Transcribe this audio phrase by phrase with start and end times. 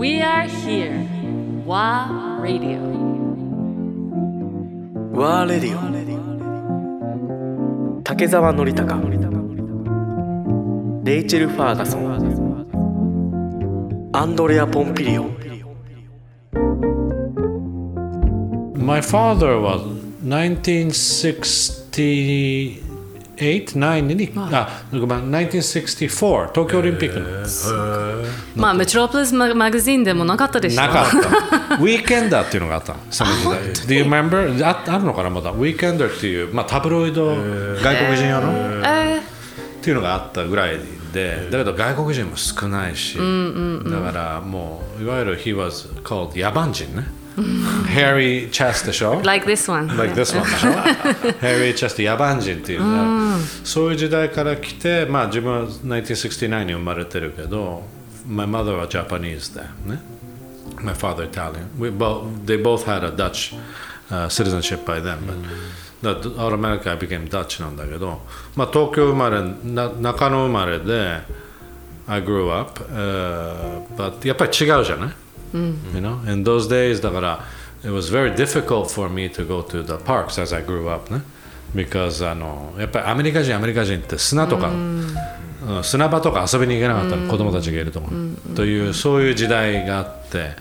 [0.00, 0.96] We are here.
[1.66, 2.80] WA Radio.
[5.12, 5.76] ワーレディ
[7.98, 8.98] オ竹澤典孝
[11.04, 12.10] レイチェル・ファーガソン
[14.14, 15.24] アンドレア・ポンピリオ
[18.78, 19.82] My father was
[23.40, 27.30] 1968 9にあごめん1964東京オリンピックの
[28.54, 30.80] まあ、メトロポリスママガジンでもなかったでしょ。
[30.80, 31.74] なかった。
[31.76, 32.94] ウィーケンダーっていうのがあった。
[32.94, 33.62] のその時代。
[33.62, 34.64] Do you remember?
[34.66, 35.50] ああるのかなまだ。
[35.50, 37.26] ウィーケンダーっていう、まあ、タブロイド、
[37.82, 38.52] 外国人用の、
[38.84, 39.20] えっ
[39.82, 40.78] ていうのがあったぐらい
[41.12, 47.19] で、だけど外国人も少ないし、だからもう、いわゆる he was called 野蛮人ね。
[47.93, 49.87] Harry Chest でしょー、like this one.
[49.97, 50.71] like this one でしょ
[51.41, 52.79] Harry Chest 野蛮人っていう、
[53.65, 57.83] そういう時代から来て、まあ自分は1969に生まれてるけど、
[58.25, 59.99] my mother は Japanese だよね。
[60.81, 61.69] my father Italian.
[61.77, 63.53] We both, they both had a Dutch
[64.09, 65.19] uh, citizenship by then,
[66.01, 68.21] but that automatically I became Dutch なんだけど、
[68.55, 71.21] まあ東京生まれ、な中野生まれで、
[72.07, 75.18] I grew up, uh, but やっぱり違うじゃない
[75.52, 76.20] You know?
[76.30, 77.44] In those days だから
[77.82, 81.12] it was very difficult for me to go to the parks as I grew up
[81.12, 81.22] ね
[81.74, 85.14] because あのやっぱりアメリカ人アメリカ人って砂とか、うん。
[85.82, 90.52] 砂場とか遊びに行けなかったの、子供たちがいるところ、というそういう時代があって、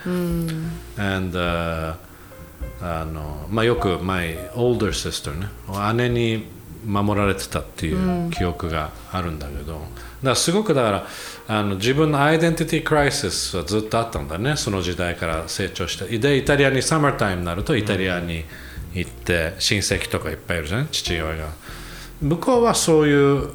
[0.98, 1.96] and、uh,
[2.82, 5.48] あのまあ、よく my older sister ね
[5.96, 6.48] 姉に
[6.86, 9.82] 守られてたっていう記憶があるんだけど、
[10.24, 11.08] だすごくだから
[11.48, 14.56] あの自分のアイデンティティクライシスはずっとあったんだね。
[14.58, 18.44] その時代から成長してでイタリアにサマータイムになるとイタリアに
[18.94, 20.88] 行って親戚とかいっぱいいるじゃん？
[20.92, 21.48] 父親が。
[22.22, 23.52] 向こうはそういう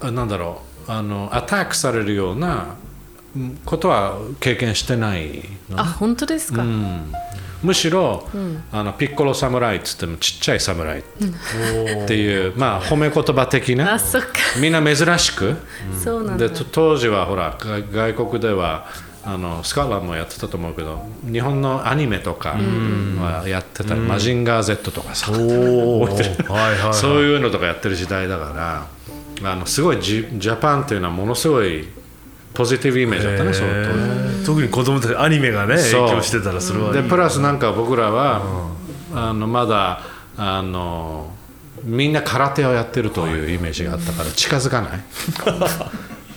[0.00, 2.76] あなんだろうあのアタックされるような
[3.36, 6.64] うんことは経験してないのあ、本当ですか、
[7.64, 8.28] むしろ、
[8.70, 11.02] あのピッコロ侍っつってもちっちゃい侍っ
[12.06, 14.28] ていう、まあ褒め言葉的なあ、そっか。
[14.60, 15.56] みんな珍しく、
[16.36, 16.50] で。
[16.50, 17.80] と当時はほらが
[18.12, 18.86] 外国では
[19.24, 26.94] あのスカランもやってたと思うけど日本のアニメとかはやってたり、マジンガー Z とかさ、おおはいはいはい。
[26.94, 28.86] そういうのとかやってる時代だか
[29.42, 31.88] らあのすごいジジャパンっていうのはものすごい
[32.54, 33.92] ポジティブイメージだったね、その当
[34.38, 34.46] 時。
[34.46, 36.08] 特に子供たちアニメがね影そう。
[36.08, 38.42] 響してたらそれはいいでプラスなんか僕らは、
[39.12, 40.00] あのまだ
[40.36, 41.32] あの
[41.82, 45.00] みんな空手をやってるというイメージがあったから近づかない。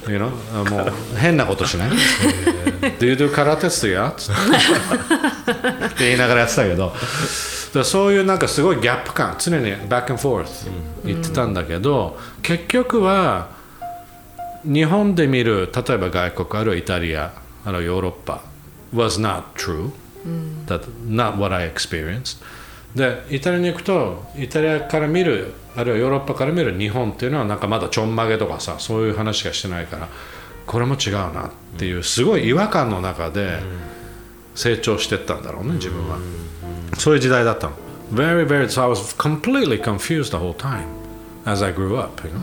[0.08, 0.32] You know?
[0.54, 1.90] あもう変なことしない。
[2.98, 4.14] Do you do 空手っすよ。
[4.16, 4.36] つっ
[5.96, 6.94] て言いながらやってたけど。
[7.74, 10.70] でそういうなんかすごいギャップ感常にバック and forth
[11.04, 13.50] 言ってたんだけど、結局は
[14.68, 17.34] 日本で見る例えば外国あるいはイタリア
[17.64, 18.44] あるいはヨーロッパ
[18.94, 19.92] was not true、
[20.68, 22.44] that not what I experienced.
[22.96, 30.10] でイタリアに行くとイタリアから見るあるいはヨーロッパから見る日本っていうのはなんかまだちょんまげとかさそういう話しかしてないから
[30.66, 33.60] これも違うなっていうすごい違和感の中で
[34.56, 36.18] 成長してったんだろうね自分は。
[36.98, 37.76] そういう時代だったの。
[38.12, 40.88] Very very so I was completely confused the whole time
[41.46, 42.40] as I grew up you know.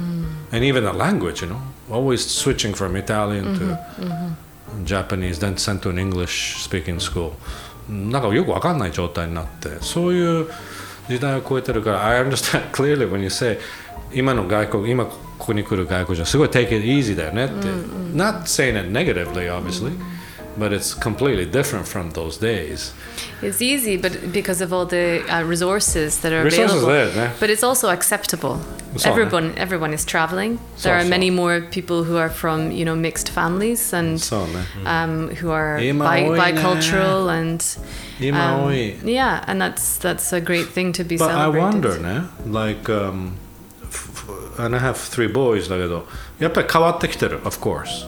[0.52, 1.73] And even the language you know.
[1.89, 3.77] always switching from Italian to
[4.85, 7.33] Japanese then sent to an English speaking school
[7.89, 10.47] なんかよくわかんない状態になってそういう
[11.07, 13.57] 時代を超えてるから I understand clearly when you say
[14.13, 17.67] 今の外国今ここに来る外国人はすごい take it easy だよねって、
[18.13, 19.91] not saying it negatively obviously、
[20.57, 22.93] but it's completely different from those days
[23.41, 26.87] It's easy, but because of all the uh, resources that are Resources available.
[26.91, 27.31] there, yeah.
[27.39, 28.59] But it's also acceptable.
[28.97, 30.57] So, everyone, everyone is traveling.
[30.75, 31.09] So, there are so.
[31.09, 35.79] many more people who are from, you know, mixed families and そうね um, who are
[35.81, 36.39] Ima bi- oi ne.
[36.39, 37.61] bicultural and
[38.19, 41.61] 今 um, 多い yeah, and that's that's a great thing to be But I celebrated.
[41.61, 43.35] wonder ね like、um,
[43.83, 46.05] f- f- and I have three boys だけど
[46.39, 48.05] やっぱり変わってきてる of course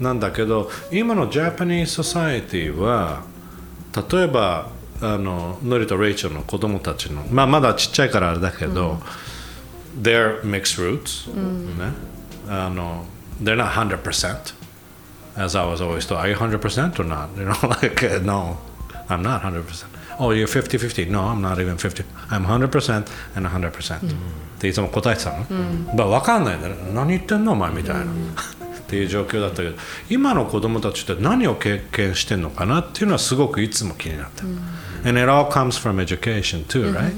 [0.00, 3.24] なんだけど今の Japanese society は
[4.10, 4.70] 例えば
[5.00, 8.98] あのノリとレイチェルの子供たちのまあまだちっちゃいからあれだけど、
[10.00, 11.28] they're mixed roots、
[11.78, 11.92] ね
[12.48, 13.04] あの
[13.42, 14.54] they're not 100%
[15.36, 18.56] as I was always told are you 100% or not you know like uh, no
[19.08, 19.86] I'm not 100%
[20.18, 24.00] oh you're 50-50 no I'm not even 50 I'm 100% and 100%、っ
[24.58, 25.44] ていつも答えてたの、
[25.94, 28.06] まあ分かんないんだよ何言ってんのお前みたいな、
[28.86, 29.74] っていう状況だったけど
[30.08, 34.48] 今の子供たちって何を経験してんのかなっていうのはすごくいつも気になってる、
[35.04, 37.12] and it all comes from education too right、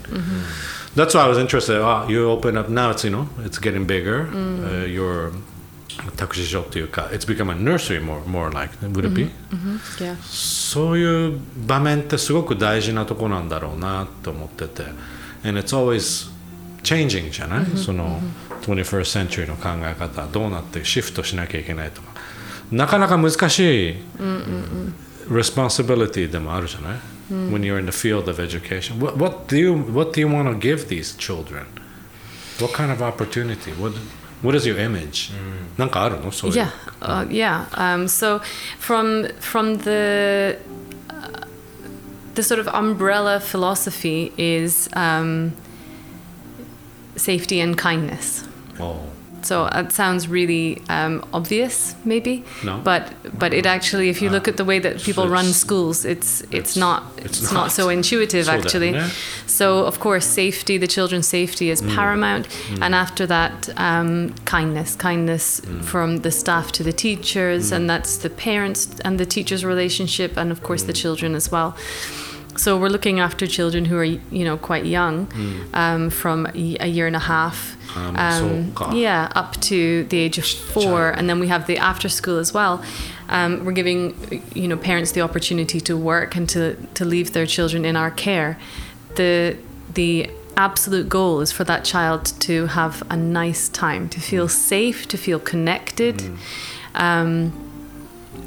[0.96, 1.80] That's why I was interested.
[1.80, 2.90] Ah, you open up now.
[2.90, 4.28] It's you know, it's getting bigger.
[4.32, 5.32] Uh, your
[6.16, 9.30] 託児所っていうか It's become a nursery more, more like would it be?.
[10.24, 14.84] そういう場面ってすごく大事なとこなんだろうなと思ってて
[15.44, 16.30] And it's always
[16.83, 18.19] changing じゃない、その
[18.61, 22.13] 21st century の考え方どうなってシフトしなきゃいけないとか
[22.71, 23.95] なかなか難しい
[25.29, 26.99] responsibility でもあるじゃない、
[27.31, 30.57] When you're in the field of education what, what, do you, what do you want to
[30.59, 31.65] give these children?
[32.59, 33.71] What kind of opportunity?
[33.71, 33.93] What,
[34.41, 35.31] what is your image?
[35.77, 36.69] なんかあるのそういう Yeah,
[37.01, 37.65] uh, yeah.
[37.71, 38.39] Um, so
[38.79, 40.59] from from the
[41.09, 41.47] uh,
[42.35, 45.53] the sort of umbrella philosophy is um,
[47.18, 48.46] safety and kindness.
[48.80, 49.00] Oh.
[49.42, 52.44] So it sounds really um, obvious, maybe.
[52.64, 52.80] No.
[52.82, 54.50] But but it actually, if you look ah.
[54.50, 57.64] at the way that people run schools, it's it's, it's- not it's it's, not.
[57.64, 57.72] not.
[57.72, 58.90] so intuitive So actually.
[58.90, 59.10] yeah.
[59.46, 61.94] So of course, safety, the children's safety is mm.
[61.94, 62.82] paramount, mm.
[62.82, 65.84] and after that, um, kindness, kindness mm.
[65.84, 70.50] from the staff to the teachers, and that's the parents and the teachers' relationship, and
[70.50, 71.76] of course the children as well.
[72.58, 75.16] So we're looking after children who are, you know, quite young,
[75.74, 77.76] um, from a year and a half.
[77.96, 81.78] Um, Um, so- yeah, up to the age of four, and then we have the
[81.78, 82.82] after school as well.
[83.28, 84.00] Um, we're giving,
[84.54, 86.60] you know, parents the opportunity to work and to,
[86.94, 88.58] to leave their children in our care.
[89.16, 89.56] The
[89.94, 95.06] the absolute goal is for that child to have a nice time, to feel safe,
[95.08, 96.16] to feel connected.
[96.94, 97.52] Um,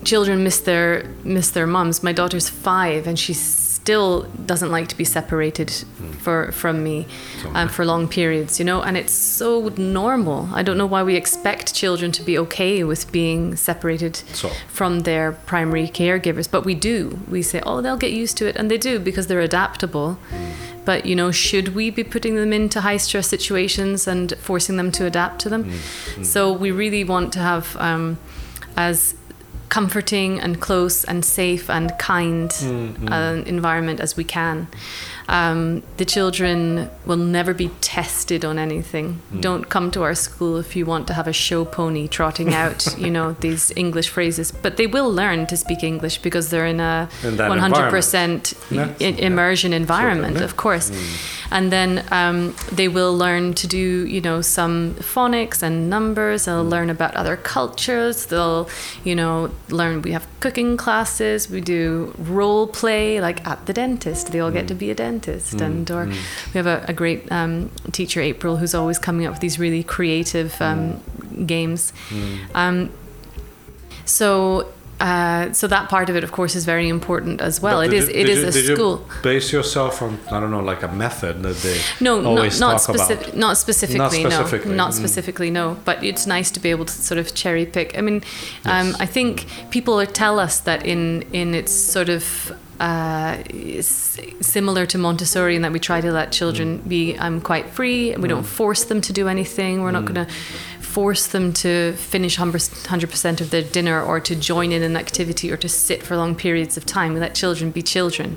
[0.04, 2.04] children miss their miss their mums.
[2.04, 3.34] My daughter's five, and she
[3.82, 5.70] still doesn't like to be separated
[6.24, 7.08] for from me
[7.56, 8.60] um, for long periods.
[8.60, 10.50] You know, and it's so normal.
[10.54, 14.92] I don't know why we expect children to be okay with being separated So- from
[15.02, 17.20] their primary caregivers, but we do.
[17.30, 20.18] We say, oh, they'll get used to it, and they do because they're adaptable.
[20.86, 24.92] But you know, should we be putting them into high stress situations and forcing them
[24.92, 25.64] to adapt to them?
[26.24, 28.18] So we really want to have um,
[28.78, 29.16] as
[29.72, 32.52] comforting and close and safe and kind
[33.08, 34.68] an environment as we can.
[35.32, 39.22] Um, the children will never be tested on anything.
[39.40, 42.86] Don't come to our school if you want to have a show pony trotting out,
[43.06, 44.52] you know, these English phrases.
[44.52, 48.90] But they will learn to speak English because they're in a In 100% Yeah.
[49.00, 50.92] i- immersion environment, of course.
[51.50, 53.78] And then um, they will learn to do,
[54.16, 56.46] you know, some phonics and numbers.
[56.46, 58.26] They'll learn about other cultures.
[58.28, 58.68] They'll,
[59.04, 60.02] you know, learn.
[60.02, 61.50] We have cooking classes.
[61.50, 64.32] We do role play, like at the dentist.
[64.32, 67.70] They all get to be a dentist, and or we have a, a great um,
[67.92, 71.02] teacher, April, who's always coming up with these really creative um,
[71.46, 71.94] games.
[72.56, 72.90] Um,
[74.06, 74.68] so.
[75.00, 77.82] Uh, so that part of it, of course, is very important as well.
[77.82, 78.08] It is.
[78.08, 78.16] It is.
[78.16, 79.10] you- It did is you- a did you school.
[79.24, 82.82] base yourself on I don't know, like a method that they No, always not, not,
[82.84, 83.38] talk specific, about.
[83.40, 83.98] not specifically.
[83.98, 84.94] Not specifically, No, not mm.
[84.94, 85.50] specifically.
[85.50, 87.98] No, but it's nice to be able to sort of cherry pick.
[87.98, 88.22] I mean,
[88.66, 93.38] um, I think people tell us that in in its sort of uh,
[94.42, 96.88] similar to Montessori in that we try to let children Mm.
[96.90, 98.12] be um, quite free.
[98.14, 99.82] And we don't force them to do anything.
[99.84, 100.14] We're not Mm.
[100.14, 100.34] going to
[100.82, 105.58] force them to finish 100% of their dinner or to join in an activity or
[105.58, 107.14] to sit for long periods of time.
[107.14, 108.36] We let children be children.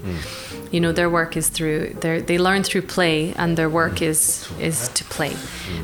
[0.70, 4.88] You know, their work is through, they learn through play and their work is, is
[4.88, 5.32] to play.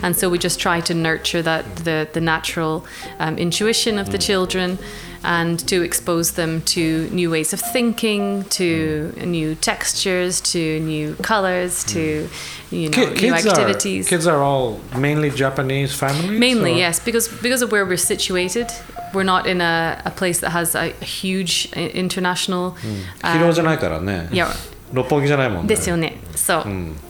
[0.02, 2.84] And so we just try to nurture that, the, the natural
[3.18, 4.78] um, intuition of the children
[5.24, 11.84] and to expose them to new ways of thinking, to new textures, to new colors,
[11.86, 12.27] to
[12.72, 14.07] you know, Ki- new kids activities.
[14.07, 16.39] are kids are all mainly Japanese families.
[16.39, 18.67] Mainly, or- yes, because because of where we're situated,
[19.13, 22.75] we're not in a, a place that has a, huge i- international.
[23.24, 24.29] 広尾じゃないからね。
[24.31, 24.48] Yeah.
[24.93, 25.67] 六本木じゃないもんね。
[25.67, 26.17] ですよね。
[26.36, 26.62] So,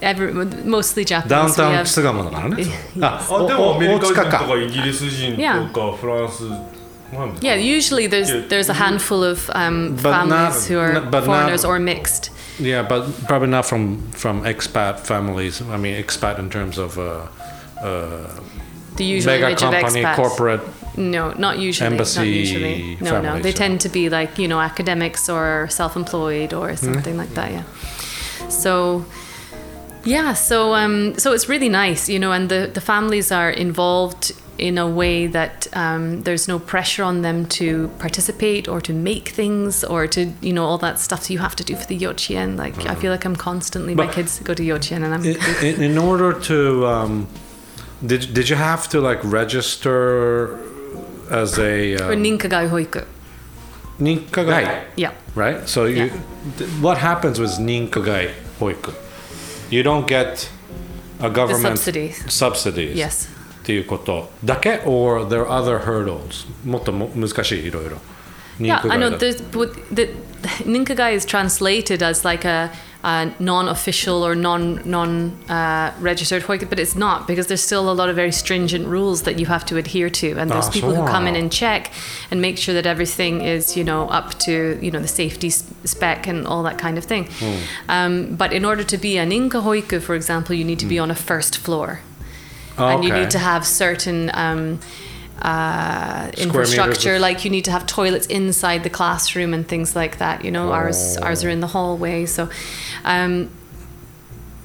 [0.01, 0.31] every,
[0.63, 1.27] mostly Japanese.
[1.27, 2.65] ダウンタ we ウン have- 巣鴨だからね。
[3.01, 5.41] あ、あでもアメリカ人と大塚かイギリス人と
[5.91, 6.57] かフランスな
[7.12, 8.48] Well, yeah, usually there's good.
[8.50, 12.30] there's a handful of um, families not, who are but foreigners not, or mixed.
[12.58, 15.60] Yeah, but probably not from from expat families.
[15.60, 17.26] I mean, expat in terms of uh,
[17.80, 18.40] uh,
[18.96, 20.60] the usual mega company, corporate.
[20.96, 21.86] No, not usually.
[21.86, 22.18] Embassy.
[22.20, 22.96] Not usually.
[23.00, 23.58] No, families, no, they so.
[23.58, 26.84] tend to be like you know academics or self-employed or mm-hmm.
[26.84, 27.18] something mm.
[27.18, 27.50] like that.
[27.50, 28.48] Yeah.
[28.48, 29.04] So.
[30.02, 34.32] Yeah, so um, so it's really nice, you know, and the, the families are involved
[34.60, 39.26] in a way that um, there's no pressure on them to participate or to make
[39.40, 42.56] things or to you know all that stuff you have to do for the yochien.
[42.64, 45.82] Like I feel like I'm constantly my kids go to yochien and I'm In, in,
[45.90, 47.26] in order to, um,
[48.10, 50.58] did did you have to like register
[51.30, 53.02] as a or um, ninkagai hoiku.
[53.98, 55.12] ninkagai, Yeah.
[55.34, 55.68] right?
[55.68, 56.12] So you, Yeah.
[56.58, 58.92] th- what happens with ninkagai hoiku?
[59.70, 60.50] You don't get
[61.20, 62.16] a government subsidies.
[62.32, 62.96] subsidies.
[62.96, 63.28] Yes
[63.69, 67.97] っ っていうことだけ or there are other hurdles もっとも難しいいろいろ
[68.59, 69.09] Yeah, 肉 I 害 know.
[69.11, 70.09] だ There's, but the,
[70.63, 72.71] Ninkagai is translated as like a,
[73.03, 77.93] a non-official or non non uh, registered hoika, but it's not because there's still a
[77.93, 80.95] lot of very stringent rules that you have to adhere to, and there's Ah, people
[80.95, 81.39] who come in so.
[81.41, 81.91] and check
[82.31, 85.65] and make sure that everything is you know up to you know the safety s-
[85.83, 87.27] spec and all that kind of thing.
[87.89, 90.97] Um, but in order to be a Ninka hoiku, for example, you need to be
[90.97, 91.99] on a first floor
[92.79, 93.21] and you Okay.
[93.21, 94.79] need to have certain um,
[95.41, 99.95] uh, meters infrastructure of- like you need to have toilets inside the classroom and things
[99.95, 101.25] like that you know ours Oh.
[101.25, 102.49] ours are in the hallway so
[103.03, 103.49] um,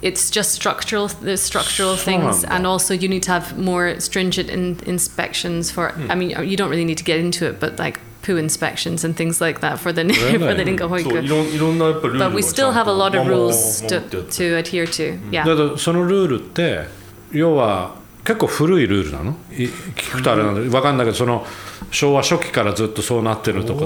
[0.02, 2.52] it's just structural there's structural things Sure.
[2.52, 6.11] and also you need to have more stringent in, inspections for Hmm.
[6.11, 9.16] i mean you don't really need to get into it but like poo inspections and
[9.16, 10.78] things like that for the for the Really?
[10.78, 13.88] そうい Ninka ろんいろんなやっぱルール but が we ちゃ still んと have a lot of 守 rules 守
[13.88, 16.87] to, ってやって to adhere to yeah だからそのルールって
[17.32, 19.32] 要は 結構古いルールなの？
[19.51, 19.65] い
[19.96, 21.46] 聞くとあれなんだけど分かんないけどその
[21.91, 23.86] 昭和初期からずっとそうなってるとか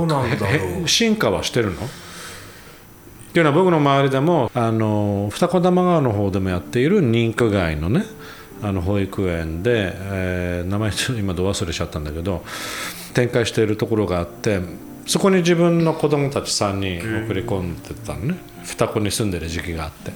[0.87, 1.85] 進化はしてるの？
[1.85, 1.87] っ
[3.33, 8.03] ていうのは僕の周りでもあの二子玉川の方でもやっている認可外のね
[8.63, 12.43] あの保育園で、えー名前ちょっと今ど忘れちゃったんだけど
[13.13, 14.61] 展開しているところがあって
[15.05, 18.37] そこに自分の子供たち3人送り込んでたのね。
[18.63, 20.11] 双子に住んでる時期があって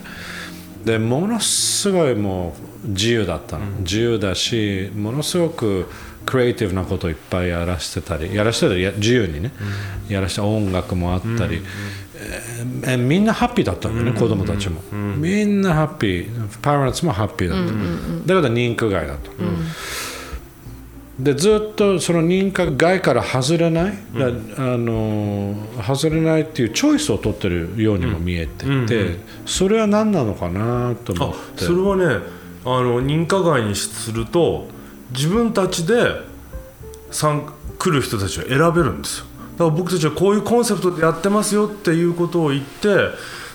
[0.84, 5.86] でものすごいもう自由だったの、自由だしものすごく
[6.26, 9.52] クリエイティブなことをいっぱいやらせてたりやらせてたりや自由にね、
[10.08, 11.62] やらせて音楽もあったり、
[12.86, 14.80] えみんなハッピーだったんだよね、子供たちも、
[15.16, 16.58] みんなハッピー。
[16.62, 19.30] パレンツもハッピーだった、だけど認可外だと、
[21.18, 24.26] でずっとその認可外から外れない、だ
[24.58, 29.16] あの外れないっていうチョイスを取ってるようにも見えてて、
[29.46, 32.04] それは何なのかなと思っあてそれはね
[32.64, 34.66] あの認可外にすると
[35.12, 35.94] 自分たちで
[37.12, 39.26] 参来る人たちを選べるんですよ。
[39.52, 42.88] だから僕たちはこういうコンセプトでやってますよっていうことを言って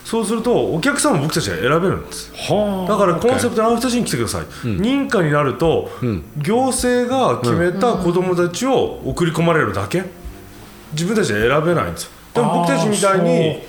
[0.04, 2.32] そうするとお客さんも僕たちが選べるんです。
[2.34, 2.90] はあ。
[2.90, 5.90] だからコンセプトのある人たちに来てください、認可になると、
[6.38, 10.04] 行政が決めた子どもたちを送り込まれるだけ。
[10.92, 12.10] 自分たちで選べないんですよ。
[12.34, 13.60] でも僕たちみたいに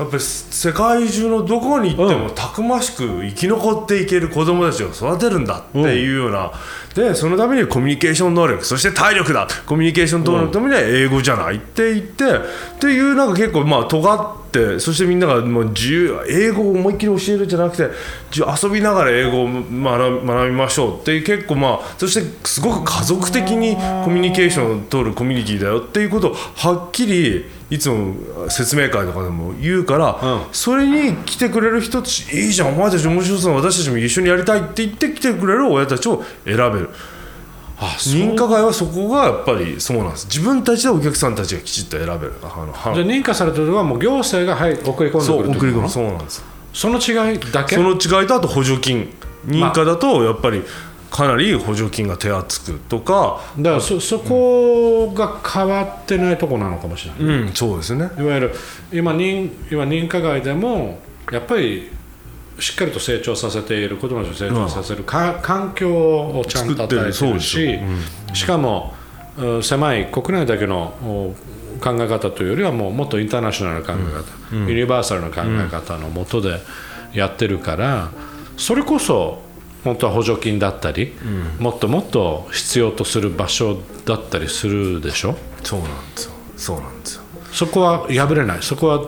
[0.00, 6.52] やっぱり世界中のどこに行ってもたくましく生き残っていける子どもたちを育てるんだっていうような、
[6.94, 9.46] でそのためにはコミュニケーション能力そして体力だ。
[9.66, 17.90] コミュニケーション能力のためには英語じゃないって言ってっていうなんか結構まあ尖ってそしてみんながもう自由英語を思いっきり教えるんじゃなくて
[18.30, 28.14] じ遊びながら英語を学学びましょうっていう結構まあそしてすごく家族的にコミュニケーションを取るコミュニティだよっていうことをはっきりいつも
[28.50, 30.42] 説明会とかでも言うから、うん。
[30.52, 36.90] それに来てくれる人たちいいじゃんお前たち面白そうな私たちも一緒にやりたいって言って来てくれる親たちを選べる。
[37.78, 40.26] あ認可外はそこがやっぱりそうなんです。
[40.26, 42.34] 自分たちでお客さんたちがきちっと選べる。
[42.42, 45.88] あのはじゃあ認可されてるのはもう行政が、はい、送り込んでくる送り込む。
[45.88, 46.44] そうなんです。
[46.74, 47.76] その違いだけ？
[47.76, 49.10] その違いとあと補助金。
[49.46, 50.62] 認可だとやっぱり
[51.10, 58.10] かなり補助金が手厚くとかだからそそこが変わってないとこなのかもしれない、うんそうですね。
[58.18, 58.52] いわゆる
[58.92, 61.00] 今認今認可外でも
[61.32, 61.90] やっぱり
[62.58, 67.40] しっかりと成長させている子どもたちを成長させる、か環境をちゃんと与えてる作って
[68.34, 68.94] しかも
[69.36, 69.62] うん。
[69.62, 71.34] 狭い国内だけのお
[71.80, 76.60] 考え方というよりはもうもっとインターナショナルな考え方、ユニバーサルな考え方のもとで
[77.14, 78.10] やってるから
[78.56, 79.40] それこそ
[79.84, 81.14] 本当は補助金だったり、
[81.58, 85.36] もっともっと必要とする場所だったりするでしょ？
[85.62, 86.32] そうなんですよ。
[86.56, 87.22] そうなんですよ。
[87.52, 88.62] そこは破れない。
[88.62, 89.04] そこは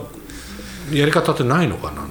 [0.93, 2.07] やり方ってないのかな？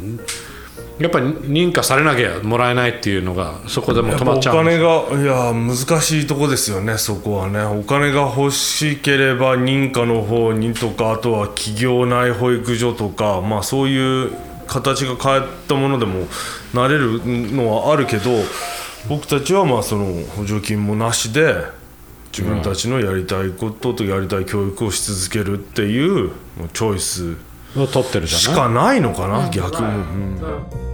[0.99, 7.63] やっぱり認可されなきゃもらえないっていうのがそこでも止まっちゃうお金がいや難しいとこですよねそこはね。
[7.63, 14.31] お金が欲しければ認可の方にとかあとは企業内保育所とかまあそういう
[14.71, 16.27] 形が変えたものでも
[16.73, 18.31] なれるのはあるけど
[19.09, 20.05] 僕たちはまあその
[20.37, 21.53] 補助金もなしで
[22.35, 26.31] 自分たちのやりたいこととやりたい教育をし続けるっていう
[26.73, 27.35] チョイス
[27.77, 28.39] を取ってるじゃない？
[28.41, 29.87] しかないのかな、逆に。
[29.87, 30.90] うん